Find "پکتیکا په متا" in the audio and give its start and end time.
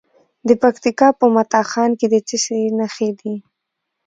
0.61-1.61